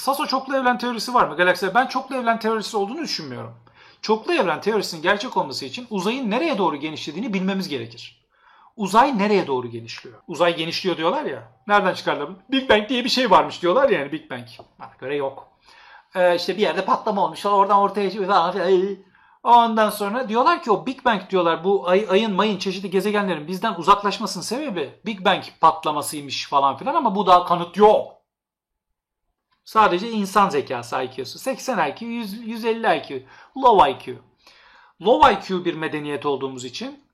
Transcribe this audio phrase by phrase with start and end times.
[0.00, 1.74] Saso çoklu evren teorisi var mı galakside?
[1.74, 3.54] Ben çoklu evren teorisi olduğunu düşünmüyorum.
[4.02, 8.24] Çoklu evren teorisinin gerçek olması için uzayın nereye doğru genişlediğini bilmemiz gerekir.
[8.76, 10.16] Uzay nereye doğru genişliyor?
[10.28, 11.52] Uzay genişliyor diyorlar ya.
[11.66, 12.36] Nereden çıkarlar bunu?
[12.50, 14.46] Big Bang diye bir şey varmış diyorlar ya yani Big Bang.
[14.78, 15.48] Bana göre yok.
[16.14, 17.46] Ee, işte bir yerde patlama olmuş.
[17.46, 18.54] Oradan ortaya çıkıyor.
[19.42, 23.74] Ondan sonra diyorlar ki o Big Bang diyorlar bu ay, ayın mayın çeşitli gezegenlerin bizden
[23.74, 28.19] uzaklaşmasının sebebi Big Bang patlamasıymış falan filan ama bu daha kanıt yok.
[29.70, 31.38] Sadece insan zekası IQ'su.
[31.38, 33.22] 80 IQ, 100, 150 IQ,
[33.56, 34.16] low IQ.
[35.02, 37.04] Low IQ bir medeniyet olduğumuz için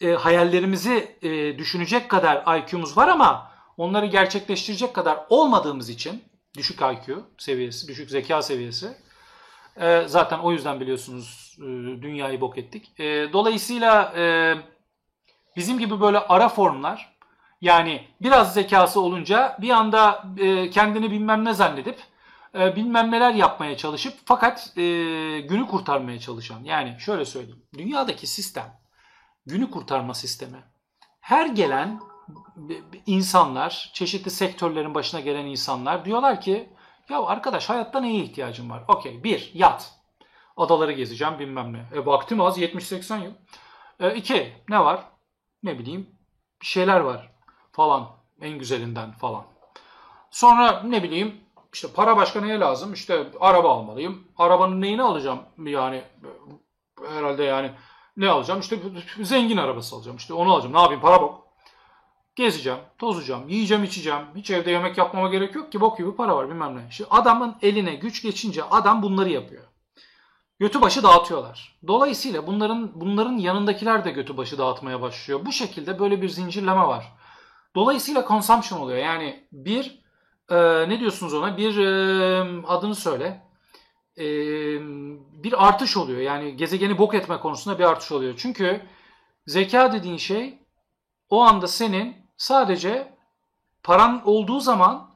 [0.00, 6.24] e, hayallerimizi e, düşünecek kadar IQ'muz var ama onları gerçekleştirecek kadar olmadığımız için
[6.56, 8.96] düşük IQ seviyesi, düşük zeka seviyesi.
[9.76, 11.62] E, zaten o yüzden biliyorsunuz e,
[12.02, 13.00] dünyayı bok ettik.
[13.00, 14.54] E, dolayısıyla e,
[15.56, 17.19] bizim gibi böyle ara formlar
[17.60, 21.98] yani biraz zekası olunca bir anda e, kendini bilmem ne zannedip
[22.54, 24.82] e, bilmem neler yapmaya çalışıp fakat e,
[25.40, 28.80] günü kurtarmaya çalışan yani şöyle söyleyeyim dünyadaki sistem
[29.46, 30.58] günü kurtarma sistemi
[31.20, 32.00] her gelen
[33.06, 36.72] insanlar çeşitli sektörlerin başına gelen insanlar diyorlar ki
[37.08, 38.84] ya arkadaş hayatta neye ihtiyacım var?
[38.88, 39.94] Okey bir yat
[40.56, 41.98] adaları gezeceğim bilmem ne.
[41.98, 43.32] E, vaktim az 70-80 yıl.
[44.00, 45.04] E, iki ne var?
[45.62, 46.10] Ne bileyim
[46.62, 47.29] bir şeyler var
[47.80, 48.08] falan
[48.40, 49.44] en güzelinden falan.
[50.30, 51.34] Sonra ne bileyim
[51.72, 52.92] işte para başka neye lazım?
[52.92, 54.24] İşte araba almalıyım.
[54.38, 55.40] Arabanın neyini alacağım?
[55.58, 56.02] Yani
[57.08, 57.70] herhalde yani
[58.16, 58.60] ne alacağım?
[58.60, 58.76] İşte
[59.22, 60.16] zengin arabası alacağım.
[60.16, 60.74] İşte onu alacağım.
[60.74, 61.02] Ne yapayım?
[61.02, 61.46] Para bok.
[62.36, 64.22] Gezeceğim, tozacağım, yiyeceğim, içeceğim.
[64.36, 65.80] Hiç evde yemek yapmama gerek yok ki.
[65.80, 66.86] Bok gibi para var bilmem ne.
[66.90, 69.64] İşte adamın eline güç geçince adam bunları yapıyor.
[70.58, 71.78] Götü başı dağıtıyorlar.
[71.86, 75.40] Dolayısıyla bunların bunların yanındakiler de götü başı dağıtmaya başlıyor.
[75.46, 77.19] Bu şekilde böyle bir zincirleme var.
[77.74, 78.98] Dolayısıyla consumption oluyor.
[78.98, 80.00] Yani bir
[80.50, 80.56] e,
[80.88, 81.56] ne diyorsunuz ona?
[81.56, 83.42] Bir e, adını söyle.
[84.18, 84.24] E,
[85.42, 86.20] bir artış oluyor.
[86.20, 88.34] Yani gezegeni bok etme konusunda bir artış oluyor.
[88.36, 88.82] Çünkü
[89.46, 90.58] zeka dediğin şey
[91.30, 93.14] o anda senin sadece
[93.82, 95.10] paran olduğu zaman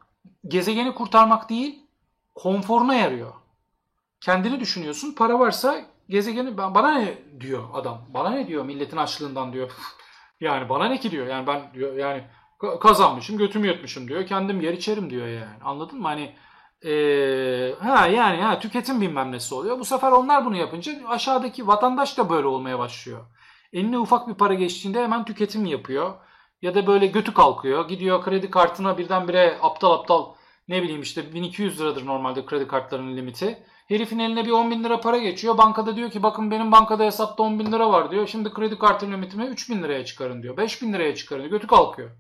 [0.48, 1.86] gezegeni kurtarmak değil
[2.34, 3.32] konforuna yarıyor.
[4.20, 5.14] Kendini düşünüyorsun.
[5.14, 8.06] Para varsa gezegeni bana ne diyor adam.
[8.08, 9.70] Bana ne diyor milletin açlığından diyor.
[10.40, 11.26] yani bana ne ki diyor.
[11.26, 12.24] Yani ben diyor yani
[12.80, 14.26] kazanmışım, götümü yutmuşum diyor.
[14.26, 15.62] Kendim yer içerim diyor yani.
[15.64, 16.08] Anladın mı?
[16.08, 16.34] Hani
[16.84, 19.78] ee, ha yani ha, tüketim bilmem nesi oluyor.
[19.78, 23.20] Bu sefer onlar bunu yapınca aşağıdaki vatandaş da böyle olmaya başlıyor.
[23.72, 26.14] Eline ufak bir para geçtiğinde hemen tüketim yapıyor.
[26.62, 27.88] Ya da böyle götü kalkıyor.
[27.88, 30.34] Gidiyor kredi kartına birdenbire aptal aptal
[30.68, 33.62] ne bileyim işte 1200 liradır normalde kredi kartlarının limiti.
[33.88, 35.58] Herifin eline bir 10 bin lira para geçiyor.
[35.58, 38.26] Bankada diyor ki bakın benim bankada hesapta 10 bin lira var diyor.
[38.26, 40.56] Şimdi kredi kartı limitimi 3 bin liraya çıkarın diyor.
[40.56, 41.50] 5 bin liraya çıkarın diyor.
[41.50, 42.10] Götü kalkıyor.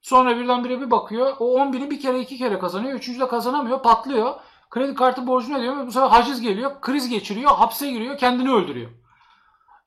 [0.00, 1.36] Sonra birdenbire bir bakıyor.
[1.38, 2.98] O 10 bini bir kere iki kere kazanıyor.
[2.98, 3.82] Üçüncüde kazanamıyor.
[3.82, 4.34] Patlıyor.
[4.70, 5.86] Kredi kartı borcunu ödüyor.
[5.86, 6.80] Bu sefer haciz geliyor.
[6.80, 7.50] Kriz geçiriyor.
[7.50, 8.18] Hapse giriyor.
[8.18, 8.90] Kendini öldürüyor.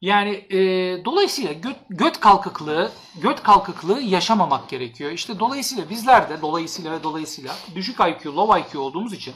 [0.01, 0.59] Yani e,
[1.05, 2.91] dolayısıyla göt, göt kalkıklığı,
[3.21, 5.11] göt kalkıklığı yaşamamak gerekiyor.
[5.11, 9.33] İşte dolayısıyla bizler de dolayısıyla ve dolayısıyla düşük IQ, low IQ olduğumuz için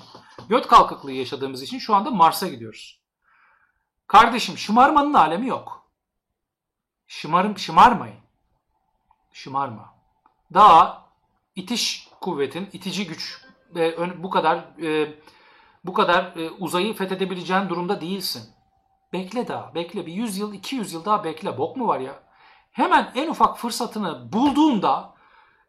[0.50, 3.02] göt kalkıklığı yaşadığımız için şu anda Mars'a gidiyoruz.
[4.08, 5.92] Kardeşim şımarmanın alemi yok.
[7.08, 8.20] Şımarım, şımarmayın.
[9.34, 9.95] Şımarma.
[10.54, 11.06] Daha
[11.56, 13.42] itiş kuvvetin, itici güç
[13.76, 15.16] e, bu kadar e,
[15.84, 18.56] bu kadar e, uzayı fethedebileceğin durumda değilsin.
[19.14, 19.76] Bekle daha.
[19.76, 20.06] Bekle.
[20.06, 21.58] Bir 100 yıl, 200 yıl daha bekle.
[21.58, 22.24] Bok mu var ya?
[22.72, 25.16] Hemen en ufak fırsatını bulduğunda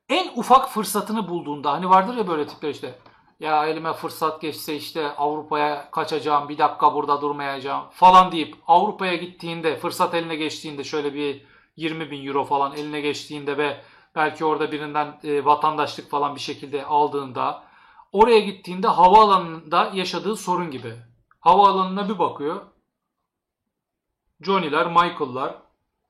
[0.09, 2.98] en ufak fırsatını bulduğunda hani vardır ya böyle tipler işte
[3.41, 9.76] ya elime fırsat geçse işte Avrupa'ya kaçacağım bir dakika burada durmayacağım falan deyip Avrupa'ya gittiğinde
[9.76, 13.81] fırsat eline geçtiğinde şöyle bir 20 bin euro falan eline geçtiğinde ve
[14.16, 17.62] belki orada birinden e, vatandaşlık falan bir şekilde aldığında
[18.12, 20.94] oraya gittiğinde havaalanında yaşadığı sorun gibi.
[21.41, 22.60] Havaalanına bir bakıyor
[24.41, 25.55] Johnny'ler, Michael'lar.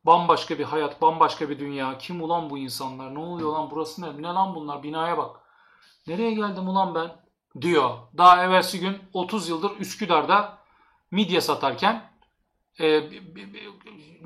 [0.04, 1.98] Bambaşka bir hayat, bambaşka bir dünya.
[1.98, 3.14] Kim ulan bu insanlar?
[3.14, 4.22] Ne oluyor lan burası ne?
[4.22, 4.82] Ne lan bunlar?
[4.82, 5.36] Binaya bak.
[6.06, 7.10] Nereye geldim ulan ben?
[7.60, 7.90] Diyor.
[8.16, 10.58] Daha evvelsi gün 30 yıldır Üsküdar'da
[11.10, 12.10] midye satarken
[12.80, 13.10] e,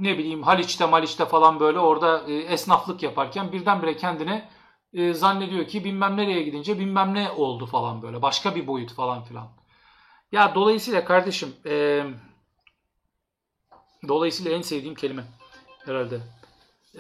[0.01, 4.45] ne bileyim Haliç'te Maliç'te falan böyle orada e, esnaflık yaparken birdenbire kendini
[4.93, 8.23] e, zannediyor ki bilmem nereye gidince bilmem ne oldu falan böyle.
[8.23, 9.49] Başka bir boyut falan filan.
[10.33, 12.07] Ya dolayısıyla kardeşim eee
[14.09, 15.25] Dolayısıyla en sevdiğim kelime
[15.85, 16.21] herhalde.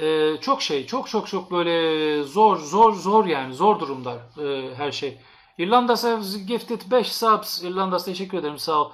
[0.00, 4.93] Ee, çok şey, çok çok çok böyle zor, zor, zor yani zor durumda e, her
[4.93, 5.19] şey.
[5.59, 7.62] İrlanda has gifted 5 subs.
[7.62, 8.93] İrlanda teşekkür ederim sağ ol.